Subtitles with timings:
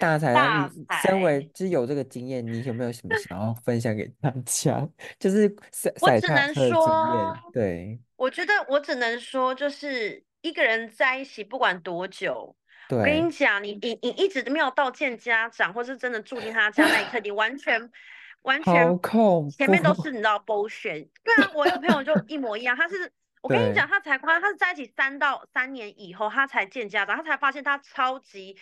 [0.00, 4.88] 对大财，大你身为就是有这个经验，你有没有什么想要分享给大家？
[5.20, 7.52] 就是赛赛踏车的经验。
[7.52, 12.56] 对，我觉得我只能说，就是一个人在一起，不管多久，
[12.88, 17.90] 我跟你讲，你你你一直没有到见家长，或是真的住进他家那一刻，你完全
[18.42, 18.98] 完全
[19.50, 21.08] 前面都是你知道 bullshit。
[21.22, 28.56] 对啊，我有朋友就一模一样，他是 我跟你讲，他才夸，他是在一起三到三年以后，他才见家长，他才发现他超级。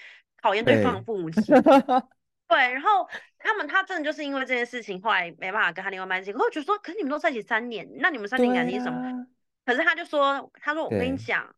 [0.49, 1.43] 讨厌对方的父母亲，
[2.49, 3.07] 对，然后
[3.39, 6.33] 他们他真的就是因为这件事情，后来没办法跟他另外一半在一起。
[6.33, 8.99] 我就说，可是你们都在一起三年，那你们三年感情是什么？
[8.99, 9.27] 啊、
[9.67, 11.55] 可是他就说，他说我跟你讲，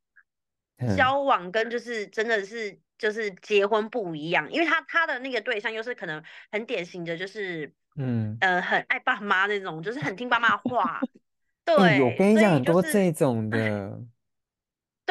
[0.96, 11.00] 交往跟就是真的是就是结婚不一样，因为他他的那个对象又是可能很典型的，就是嗯呃很爱爸妈那种，就是很听爸妈话。
[11.64, 14.00] 对，欸、我跟你讲很多这种的。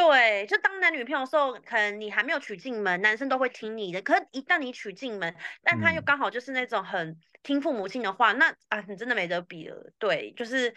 [0.01, 4.01] 对，就当男女朋友的时候，可能你还没有娶进门，男生都会听你的。
[4.01, 9.91] 可是，一旦你娶进门，但他又刚好就是那种很听父母亲的话，嗯、那啊，你真的没得比了。
[9.97, 10.73] 对，就是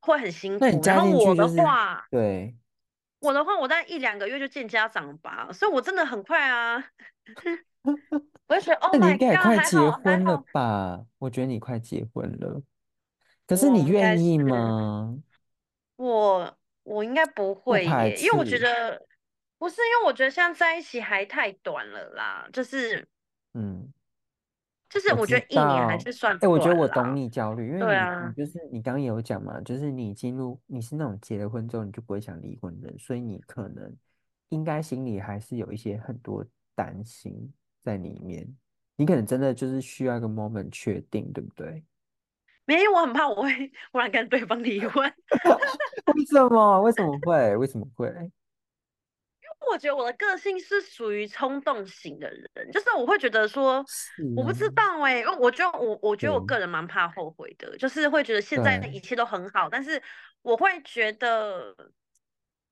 [0.00, 0.64] 会很辛苦。
[0.64, 2.56] 就是、然后我的话，对，
[3.20, 6.82] 我的话，我大概一两个月就见家长吧，所以我真的很快啊。
[8.48, 11.04] 我就觉得，哦，那你应该也快结婚了吧？
[11.18, 12.62] 我觉得你快结婚了，
[13.46, 15.14] 可是你愿意吗？
[15.96, 16.56] 我。
[16.84, 19.04] 我应该不会耶，因为我觉得
[19.58, 23.06] 不是，因为我觉得现在在一起还太短了啦，就是，
[23.54, 23.90] 嗯，
[24.88, 26.34] 就是我觉得一年还是算。
[26.36, 33.96] 哎、欸，我觉得我懂你焦虑，因为你，啊、你就是你刚刚也有讲嘛，就是你进入你是那种结了婚之后你就不会想离婚的人，所以你可能
[34.50, 38.46] 应该心里还是有一些很多担心在里面，
[38.96, 41.82] 你可能真的就是需要一个 moment 确定，对不对？
[42.66, 45.12] 没有，我很怕我会忽然跟对方离婚。
[46.14, 46.80] 为什么？
[46.80, 47.56] 为什么会？
[47.56, 48.06] 为什么会？
[48.08, 53.84] 因为我觉得我的个性是属于冲动型的人，就是我会觉得说，
[54.36, 60.02] 我不知道哎、欸，因为我觉得我我觉得我个人蛮怕后悔的，就是会觉得现在的一切都很好，但是
[60.42, 61.74] 我会觉得，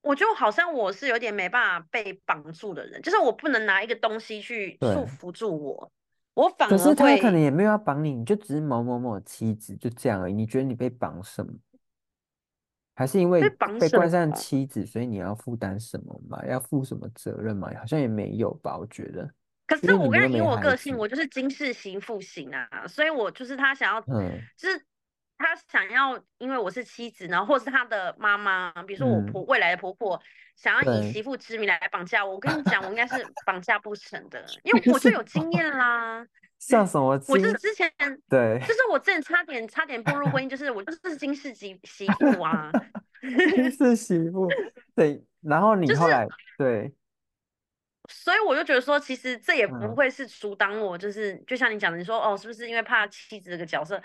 [0.01, 5.93] 我就好像我是有点没办法被绑住的人，就是我不能拿一个东西去束缚住我。
[6.35, 10.33] 我反而，可是他可能也没有要绑你，你就只是某某某妻子，就这样而已。
[10.33, 11.53] 你觉得你被绑什么？
[12.95, 13.41] 还是因为
[13.81, 16.45] 被冠上妻子，所以你要负担什么嘛？
[16.47, 17.71] 要负什么责任嘛？
[17.79, 19.31] 好像也没有吧，我觉得。
[19.67, 24.87] 可是我跟你以我个性，我就是金氏媳妇型啊，所以我就是他想要，嗯，就是。
[25.39, 30.21] 他想要，因为我是妻子，然后或是他的妈妈，比如说我婆、嗯、未来的婆婆，
[30.57, 32.35] 想要以媳妇之名来绑架我。
[32.35, 36.27] 我跟你讲，我应该是 绑架不成的，因为我就有经验 啦。
[36.59, 37.21] 像什么？
[37.29, 37.93] 我就是之前
[38.29, 42.71] 对，就是我之前差点差点步入婚姻，就是我就是金氏媳媳妇啊。
[43.21, 44.49] 金氏媳妇，
[44.95, 45.25] 对。
[45.41, 46.95] 然后你后来、就是、对，
[48.09, 54.01] 所以我就觉得说，其实这也不会是阻挡我，就是、嗯、就像你讲的，你说哦，是不是因为怕妻子这个角色？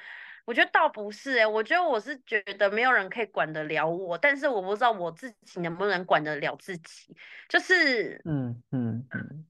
[0.48, 7.14] 我觉得倒不是哎、欸，我觉得我是觉得没有人可以管得了我，但是我不知道我自己能不能管得了自己，
[7.50, 9.46] 就是嗯嗯嗯，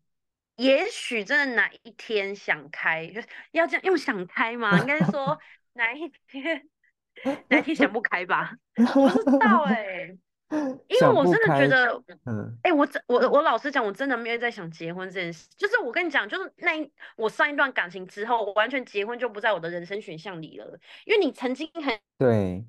[0.55, 3.21] 也许真的哪一天想开，就
[3.51, 4.75] 要这样用想开吗？
[4.79, 5.39] 应该说
[5.73, 6.67] 哪一天
[7.49, 8.55] 哪一天想不开吧？
[8.73, 10.17] 不知道哎、欸。
[10.49, 15.45] 因为我真的觉得，嗯，哎、欸，我我我老实讲，我真的没有在想结婚这件事。
[15.57, 20.65] 就是我跟你讲，就是那一我上一段感情之后，我完全结婚就不在我的人生选项里了。
[21.05, 22.65] 因为你曾经很对，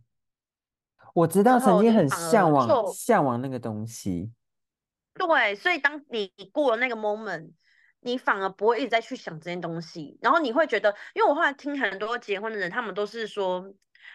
[1.15, 4.33] 我知道曾经很向往向往那个东西。
[5.15, 7.53] 对，所以当你过了那个 moment，
[8.01, 13.73] 你反而不会一直在去想这件东西，然后你会觉得，因为我后来听很多结婚的人，他们都是说。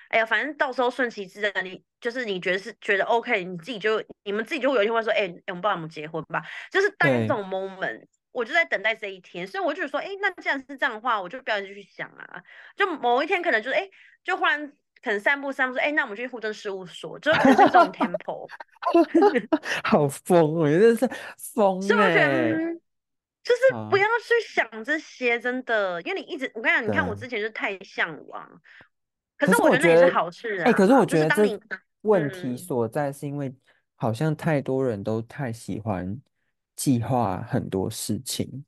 [0.09, 12.43] 哎呀，反正到时候顺其自然，你就是你觉得是觉得 OK，你自己就你们自己就会有一天会说，哎、欸，我们爸我们结婚吧，就是大概这种 moment，我就在等待这一天，所以我就说，哎、欸，那既然是这样的话，我就不要继续想啊，
[12.75, 13.91] 就某一天可能就是哎、欸，
[14.23, 14.71] 就忽然
[15.01, 18.47] 可能散步散步说，哎、欸，那我们去户政事务所，就可能是这种 tempo，
[19.83, 21.09] 好疯，我觉得是
[21.55, 22.79] 疯，是不是？
[23.43, 28.49] 就是不要去想这些，真的，因为你一直，我跟你讲，你看我之前就太向往。
[29.45, 30.63] 可是我觉得也是好事啊！
[30.63, 31.59] 哎、欸，可是我觉得这
[32.01, 33.53] 问题所在是因为
[33.95, 36.19] 好像太多人都太喜欢
[36.75, 38.65] 计划很多事情，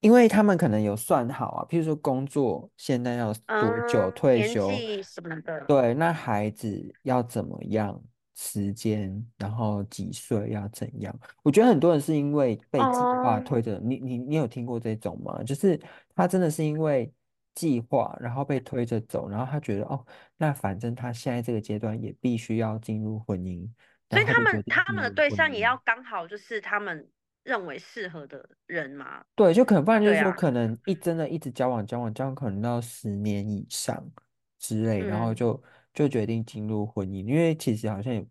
[0.00, 8.00] 因为他们可能有算好啊，譬如说工作现在要多久退休，嗯、什么的，对，那孩子要怎么样
[8.36, 11.12] 时间，然后几岁要怎样？
[11.42, 15.42] 我觉得很多人是因为被计划推着、嗯，你你你有听过这种吗？
[15.42, 15.80] 就是
[16.14, 17.12] 他真的是因为。
[17.54, 20.04] 计划，然后被推着走，然后他觉得哦，
[20.36, 23.68] 那反正他现在这个阶段也必须要进入婚姻，
[24.08, 27.06] 所以他们他们的对象也要刚好就是他们
[27.44, 29.24] 认为适合的人嘛？
[29.34, 34.02] 对，就可能不然就是说，可能一真的一直交往交往交往，可能到十年以上
[34.58, 35.62] 之类，嗯、然后就
[35.92, 38.26] 就决定进入婚姻，因为其实好像也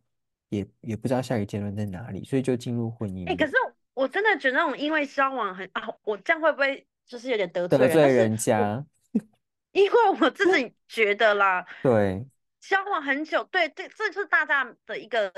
[0.49, 3.27] 也也不知道下一个阶段在哪里，所以就进入婚姻。
[3.27, 3.53] 哎、欸，可是
[3.93, 8.85] 我真的觉得那种因为交往很啊，我这样会不会就是有点得罪人得罪人家？
[9.71, 12.25] 因为我自己觉得啦，对，
[12.59, 15.31] 交往很久，对对，这就是大家的一个。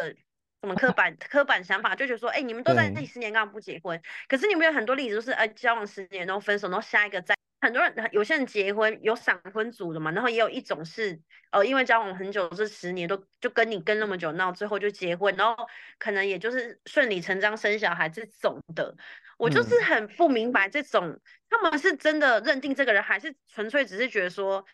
[0.63, 4.01] 什么刻板刻板想法，就觉得说，哎、欸，你们都在那十年，干嘛不结婚？
[4.29, 11.19] 可是你们有很多例子，就是，哎，交往十年然后分手，然后下一个再很多人，有些人结婚有闪婚族的嘛，然后也有一种是，
[11.51, 15.67] 呃，因为交往很久，这十年都就跟你跟那么久，闹最后就结婚，然后
[15.99, 18.95] 可能也就是顺理成章生小孩这种的。
[19.43, 24.65] 我就是很不明白这种，嗯、他们是真的认定这个人，还是纯粹只是觉得说。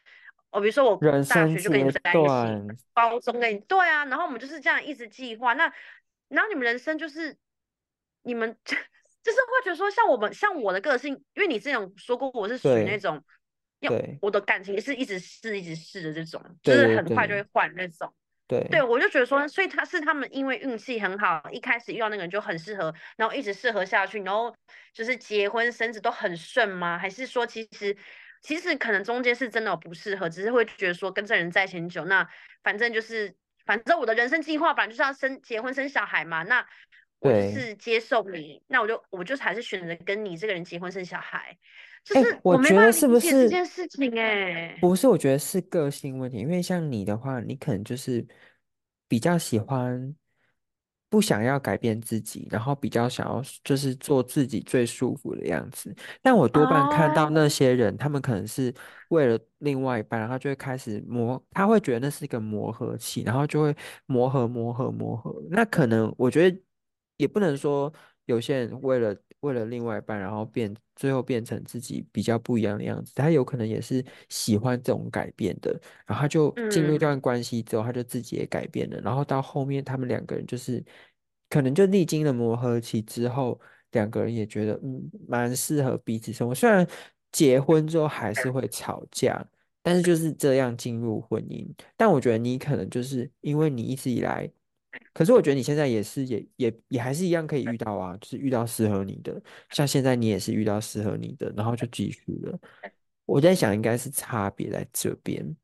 [0.51, 0.97] 哦，比如说我
[1.29, 5.53] 大学就跟你在一起，高中跟你对啊，然后我们就是这样一直计划。
[5.53, 5.71] 那
[6.27, 7.37] 然后你们人生就是
[8.23, 13.23] 你们 就是会觉得说，像我们像我的个性，因为你之前有说过我是属于那种
[13.81, 13.93] 要
[14.23, 18.11] 我的感情是一直试一直试的这种，就是很快就会换那种。
[18.49, 24.53] 对，对我就觉得说，所以他是他们因为运气很好，一开始遇到那个人就很适合，然后一直适合下去，然后
[24.91, 26.97] 就是结婚生子都很顺吗？
[26.97, 27.95] 还是说其实？
[28.41, 32.25] 其实可能中间是真的不适合，只是会觉得说跟这人在一起很久，那
[32.63, 33.35] 反正就是，
[33.65, 36.65] 反正我的人生计划本来就是要生结婚生小孩嘛，那
[37.19, 41.57] 我是接受你，那我就我就还是选择跟你这个人结婚生小孩，
[42.05, 48.25] 就是我觉得是不是这件事情哎，不是，我觉得是个性问题，因为像你的话，你可能就是
[49.07, 50.15] 比较喜欢。
[51.11, 55.91] 不想要改变自己，然后比较想要就是做自己最舒服的样子。
[56.21, 58.71] 但我多半看到那些人，他们可能是
[59.07, 63.75] 为了另外一半，然后就会开始磨，他会觉得那是一个磨合期，然后就会
[64.05, 65.33] 磨合、磨合、磨合。
[65.49, 66.61] 那可能我觉得
[67.17, 67.91] 也不能说
[68.29, 73.11] 有些人为了为了另外一半，然后变最后变成自己比较不一样的样子。
[73.15, 75.71] 他有可能也是喜欢这种改变的，
[76.05, 78.99] 然后他就进入一段关系之后，他就自己也改变了。
[79.01, 80.83] 然后到后面他们两个人就是。
[81.51, 83.59] 可能就历经了磨合期之后，
[83.93, 86.53] 两个人也觉得嗯蛮适合彼此生活。
[86.53, 86.85] 虽然
[87.31, 89.43] 结婚之后还是会吵架，
[89.81, 91.67] 但是就是这样进入婚姻。
[91.97, 94.47] 但我觉得你可能就是因为你一直以来，
[95.13, 99.41] 可是我觉得你现在也是也也也还是一样可以遇到啊，就是遇到适合你的。
[99.69, 102.59] 像现在你也是遇到适合你的，然后就继续了。
[103.25, 105.55] 我在想应该是差别在这边。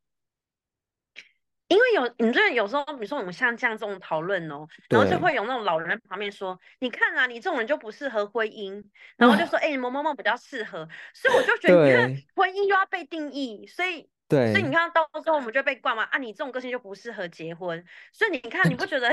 [1.68, 8.83] 因为有你这有时候，比如说我们像这样这种讨论哦，然后就会有那种老人旁边说：“你看啊，你这种人就不适合婚姻。”
[9.18, 17.83] 然后就说：“哎、欸，某某某比较适合。”所以我就觉得，你看婚姻又要被定义，所以对，所以你看到时候我们就被灌嘛啊，你这种个性就不适合结婚。
[18.12, 19.10] 所以你看，你不觉得？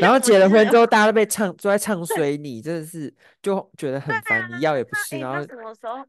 [0.00, 3.12] 然后结了婚之后，大家都被 唱都在唱衰你，真的是
[3.42, 4.42] 就觉得很烦。
[4.42, 6.04] 啊、你要也不是，然后什么时候？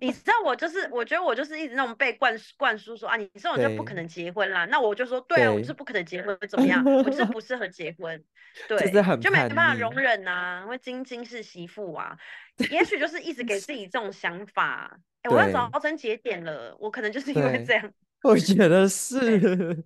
[0.00, 4.64] 你知道我就是，我觉得我就是一直那种被灌灌输说啊，你这种就不可能结婚啦。
[4.66, 6.84] 那我就说，对啊，我就是不可能结婚，怎么样？
[6.84, 8.22] 我就是不适合结婚，
[8.68, 8.78] 对，
[9.20, 12.16] 就没办法容忍呐、啊，因为金金是媳妇啊。
[12.70, 15.00] 也许就是一直给自己这种想法。
[15.30, 17.92] 我要找到真节点了，我可能就是因为这样。
[18.24, 19.84] 我觉得是，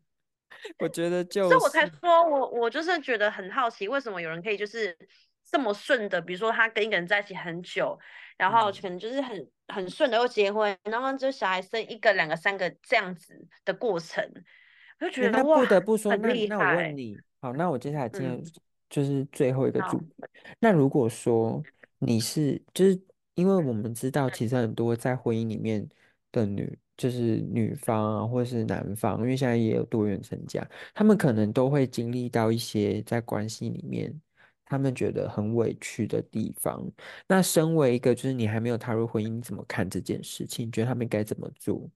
[0.78, 4.96] 我觉得就是，所以我才说我我就是觉得很好奇，为什么有人可以就是
[5.50, 7.98] 这么顺的，比如说他跟一个人在一起很久。
[8.38, 14.24] 然后可能就是很很顺的又结婚，然后就小孩生一个、两个、三个这样子的过程，
[14.98, 18.42] 我就觉得那不得不说，那那我问你，好，那我接下来今天
[18.90, 20.06] 就是最后一个主题。
[20.16, 21.62] 嗯、那如果说
[22.00, 23.00] 你是，就是
[23.34, 25.88] 因为我们知道，其实很多在婚姻里面
[26.30, 34.12] 的女，就是女方啊，或者是男方，因为现在也有多元成家，他们可能都会经历到一些在关系里面。
[34.64, 36.82] 他们觉得很委屈的地方，
[37.26, 40.66] 那身为一个就是你还没有踏入婚姻，你怎么看这件事情？
[40.66, 41.90] 你觉得他们该怎么做？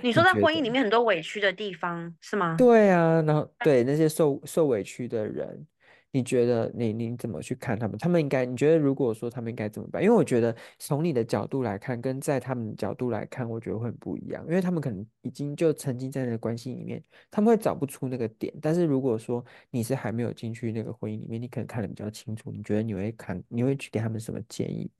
[0.00, 2.56] 你说在婚姻里面很多委屈的地方是吗？
[2.56, 5.66] 对啊，然后对那些受受委屈的人。
[6.12, 7.96] 你觉得你你怎么去看他们？
[7.98, 10.02] 他们应该你觉得如果说他们应该怎么办？
[10.02, 14.44] 因为我觉得从你的角度来看，跟在他们的角度来看，我觉得会很不一样。
[14.46, 18.52] 因为他们可能已经就曾经在那个关系里面，他们会找不出那个点。
[18.60, 22.50] 但是如果说你是还没有进去那个婚姻里面，你可能看得比较清楚。
[22.50, 24.90] 你觉得你会看，你会去给他们什么建议？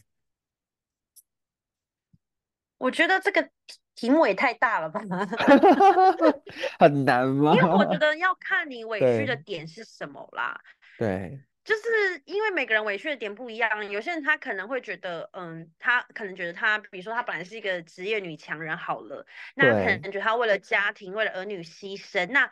[2.78, 3.46] 我觉得这个
[3.94, 5.02] 题目也太大了吧
[6.78, 7.54] 很难吗？
[7.54, 10.58] 因为我觉得要看你委屈的点是什么啦。
[11.00, 22.50] 对，就是因为每个人委屈的点不一样，有些人他可能会觉得，嗯，他可能觉得他，比如说他本来是一个职业女强人好了，那可能觉得他为了家庭、为了儿女牺牲，那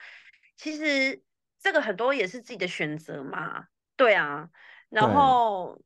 [0.56, 1.22] 其实
[1.60, 4.48] 这个很多也是自己的选择嘛，对啊，
[4.88, 5.82] 然后。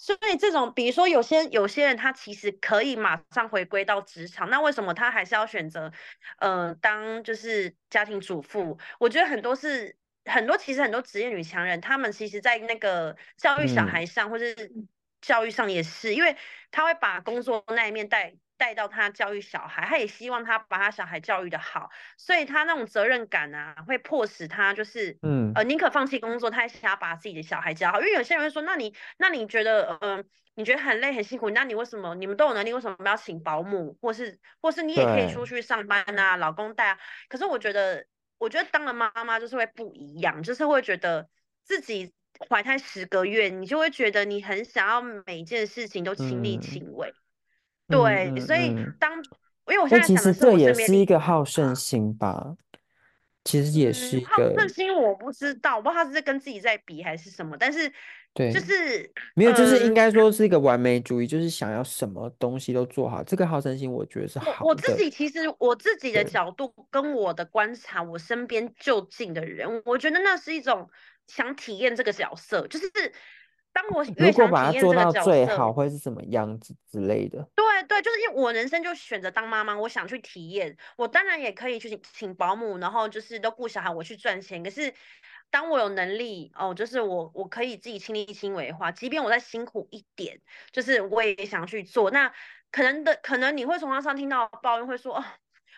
[0.00, 5.92] 所以这种，比如说有些有些人他其实可以马上回归到职场，那为什么他还是要选择，
[6.38, 8.78] 呃，当就是家庭主妇？
[9.00, 9.96] 我觉得很多是
[10.28, 14.54] 很多，其实很多职业女强人，她们其实在那个教育小孩上，嗯、或是
[15.20, 16.36] 教育上也是，因为
[16.70, 18.34] 她会把工作那一面带。
[18.58, 28.00] 带到她教育小孩，她也希望她把她小孩教育的好，所以她那种责任感啊，会迫使她就是，嗯，呃，宁可放弃工作，她也想要把自己的小孩教好。
[28.00, 30.24] 因为有些人会说，那你，那你觉得，嗯、呃，
[30.56, 36.98] 你觉得很累很辛苦，那你为什么你们都有能力，为什么要请保姆，或是，或是你也可以出去上班啊，老公带啊？
[37.28, 38.04] 可是我觉得，
[38.38, 41.28] 我觉得当了妈妈就是会不一样，就是会觉得
[41.64, 42.12] 自己
[42.48, 47.08] 怀胎十个月，你就会觉得你很想要每一件事情都亲力亲为。
[47.08, 47.14] 嗯
[47.90, 52.54] 对，嗯、所以当因为我现在其实这也是一个好胜心吧。
[53.48, 57.56] 其实也是一个、嗯、好胜心，我不知道，我不知道他是在跟自己在比还是什么。
[57.58, 57.90] 但是，
[58.34, 63.24] 对，就是没有，就是应该说是一个完美主义，嗯、就是想要什么东西都做好。
[63.24, 64.66] 这个好胜心，我觉得是好的。
[64.66, 70.90] 我自己其实我自己的角度跟我的观察，我身边就近的人，我觉得那是一种
[71.26, 72.86] 想体验这个角色，就是。
[73.72, 77.46] 当我越想体验这个角色，如果把它做到最好，会是什么样子之类的？
[77.54, 80.76] 对对，就是因为我人生就选择当妈妈，我想去体验。
[80.96, 84.62] 我当然也可以去请保姆，然后就是都顾小孩，我去赚钱。
[84.64, 84.92] 可是
[85.50, 90.40] 当我有能力哦，就是我我可以自己亲力亲为的话，即便我再辛苦一点，
[90.72, 92.10] 就是我也想去做。
[92.10, 92.32] 那
[92.72, 95.24] 可能的，可能你会从他上听到抱怨，会说哦，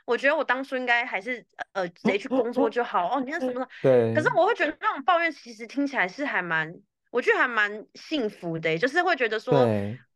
[0.07, 1.45] 我觉得我当初应该还是
[1.75, 3.21] 呃直接去工作就好哦。
[3.21, 3.67] 你看什么？
[3.83, 4.15] 对。
[4.15, 6.75] 可是我会觉得那种抱怨其实听起来是还蛮。
[7.11, 9.67] 我觉得还蛮幸福的，就是会觉得说，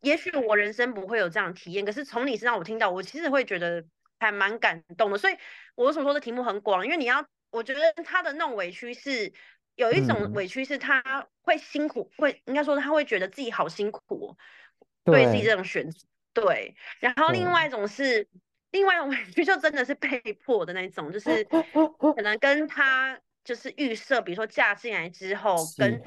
[0.01, 3.85] 也许我人生不会有这样的体验，可是从你身上我听到，我其实会觉得
[4.21, 5.19] 还蛮感动的。
[5.19, 5.35] 所以，
[5.75, 6.85] 我为什么说的题目很广？
[6.85, 9.33] 因为你要，我觉得他的那种委屈是
[9.75, 14.37] 有一种委屈是他会辛苦，嗯、会应该说他会觉得自己好辛苦，
[15.05, 15.99] 对自己这种选择。
[16.33, 18.29] 对，然后另外一种是，
[18.71, 21.43] 另外一种委屈就真的是被迫的那种，就是
[22.15, 23.19] 可能跟他。
[23.45, 26.01] 就是预设，比如说嫁进来之后，跟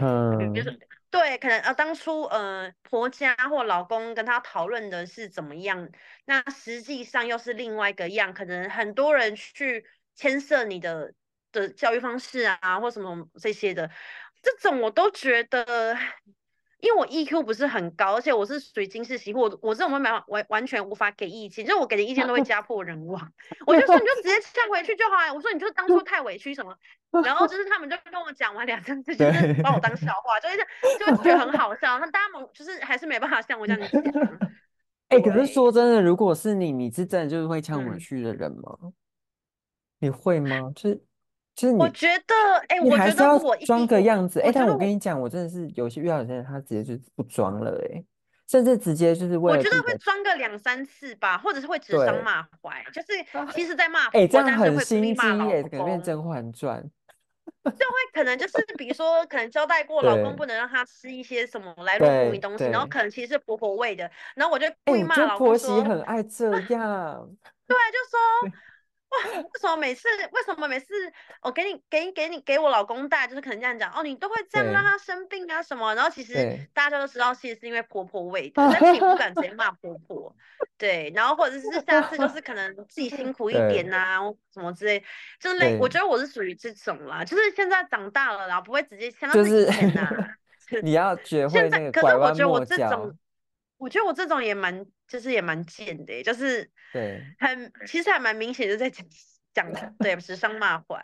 [0.53, 0.73] 比如说
[1.09, 5.89] 对，可能呃当初呃婆家或老公跟他讨论的是怎么样，
[6.25, 11.13] 那实际上又是另外一个样，可能很多人去牵涉你的
[11.51, 13.89] 的教育方式啊，或什么这些的，
[14.41, 15.95] 这种我都觉得。
[16.79, 23.19] 因为我 EQ 不是很高，而且我是属于惊世媳妇，我我这种会完完完全无法给意见，就是我给的意见都会家破人亡。
[23.65, 26.77] 我就说你就直接呛回去就好了，我说你就当初太委屈什么，
[27.23, 30.57] 然后就是他们就跟我讲完两三次，就是把我当笑话，就是
[30.99, 31.97] 就觉得很好笑。
[31.97, 34.01] 那大家们就是还是没办法像我这样讲。
[35.09, 38.77] 哎、欸，可是说真的，如果是你，你是真的就是会呛回去的人吗？
[38.83, 38.93] 嗯、
[39.99, 40.71] 你会吗？
[40.75, 41.06] 就是。
[41.57, 42.35] 就是你，我觉得，
[42.67, 48.03] 哎、欸，你还是要装个样子，哎、欸，但我跟你讲，我真的是有些遇到有些人，他直接就不装了、欸，哎，
[48.47, 53.07] 甚至直接就是为了，我觉得会装个两三次吧，或者是会指桑骂槐，就是
[53.55, 56.79] 其实在骂，哎、欸，这样很心机耶，可能变《甄嬛传》，
[57.71, 67.27] 就会可能就是比如说，可能交代过老公不能让他吃一些什么来路不明东西，然后可能其实是婆婆喂的，然后我就故意骂老公说，婆媳很爱这 样，
[67.65, 67.97] 对，就
[68.51, 68.59] 说。
[69.33, 70.93] 哇，为什么每次为什么每次
[71.41, 75.95] 我给你给你给你给我老公带，就是可能这样讲哦，你都会这样让他生病啊什么？
[75.95, 80.35] 然后其实大家都知道，其实是因为婆婆喂的，但是也不敢直接骂婆婆。
[80.77, 84.19] 对，然后或者是下次就 是可能自己辛苦一点啊，
[84.53, 85.01] 什么之类，
[85.39, 85.77] 就是类。
[85.79, 90.09] 我觉得我是属于这种啦，就是现在长大了啦，不会直接像他以前呐。
[90.83, 92.35] 你要学会那个拐弯抹角。
[92.35, 93.17] 可是我觉得我这种，
[93.77, 94.85] 我觉得我这种也蛮。
[95.07, 99.05] 就是也蛮贱的，就是对，很其实还蛮明显的在讲
[99.53, 101.01] 讲 对指桑骂槐。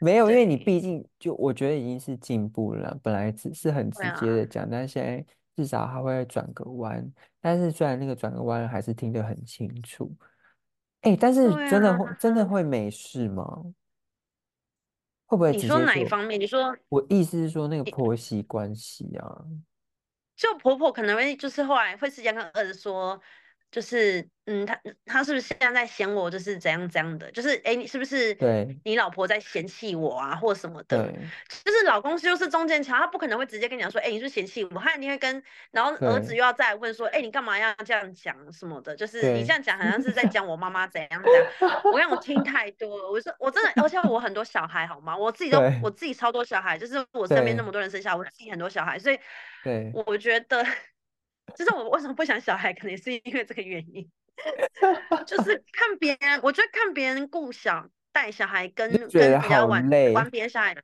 [0.00, 7.06] 没有，因为你毕竟就我觉得已经是进步了，本来只是很直接的讲，啊、但现在至少还会转个弯。
[7.40, 10.10] 但是虽然那个转个弯还是听得很清楚，
[11.02, 13.62] 哎、欸，但是真的会、啊、真的会没事吗？
[15.26, 15.52] 会不会？
[15.52, 16.40] 你说哪一方面？
[16.40, 19.44] 你说我意思是说那个婆媳关系啊。
[20.40, 23.20] 就婆婆可能会就是后来会直接跟儿子说，
[23.70, 31.12] 就是嗯，他他是不是现在在嫌我，就是怎样怎样的，就是哎、欸，你是不是对你老婆在嫌弃我啊，或什么的？
[31.64, 38.96] 就是老公就是中间桥，他不可能会直接跟你讲说，哎、欸，你是，是嫌弃我，他一定会跟，然后儿子又要再问说，哎、欸，你干嘛要这样讲什么的？
[38.96, 41.82] 就是你这样讲好像是在讲我妈妈怎样怎样。
[41.84, 45.16] 我让我听太多了，我说我真的，而且我很多小孩好吗？
[45.16, 49.18] 我自己都我自己超多小孩，就是我身边那么多人生小孩，我自己很多小孩，所以。
[49.62, 50.64] 对，我觉得，
[51.56, 54.08] 就是我为什么不想小孩，可能也是因为这个原因，
[55.26, 60.74] 就 是看别人，我觉得看别人顾小带小孩跟跟比较玩玩别人小孩，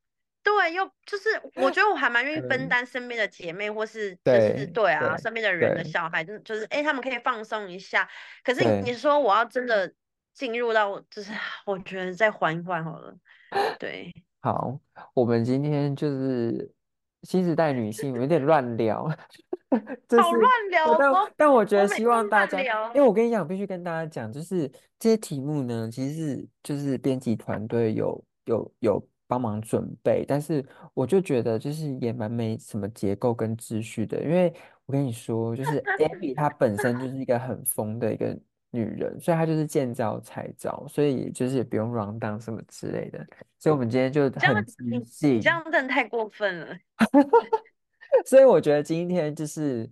[0.42, 8.08] 对，又就是我觉得我还蛮愿意分担身边的姐妹，或是就是对啊，身边的人的小孩，就就是哎，他们可以放松一下。
[8.44, 9.92] 可是你说我要真的
[10.34, 11.32] 进入到，就是
[11.64, 13.16] 我觉得再缓一缓好了。
[13.80, 14.78] 对，好，
[15.14, 16.70] 我们今天就是
[17.22, 19.08] 新时代女性有点乱聊。
[20.08, 22.60] 就是、好乱聊，但但我觉得希望大家，
[22.94, 34.54] 因为我跟你讲，必须跟大家讲，就是这些题目呢，其实是就是编辑团队有有有帮忙准备，但是我就觉得就是也蛮没什么结构跟秩序的，因为
[34.86, 38.38] 我跟你说，就是 Abby 她本身就 是一个很疯的一个
[38.70, 43.18] 女人，所以她就是见招拆招，所以就是也不用 run down 什么之类的，
[43.58, 44.64] 所以我们今天就很这样，
[45.22, 46.76] 你这样真的太过分了。
[48.26, 49.88] 所以我觉得今天就是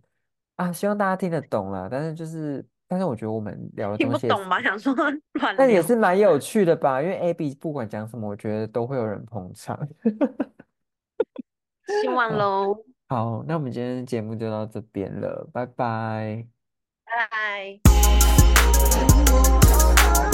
[0.57, 1.89] 啊，希望大家听得懂啦。
[1.91, 4.61] 但是就是，但是我觉得我们聊的东西懂吧？
[4.63, 5.21] 想说 乱，
[5.57, 7.03] 但也是蛮有趣的吧。
[7.03, 9.79] 因为 Abby 不管讲什么，我觉得都会有人捧场。
[12.03, 12.77] 希望喽。
[13.09, 16.47] 好，那我们今天节目就到这边了，拜拜。
[17.05, 17.29] 拜
[20.25, 20.34] 拜。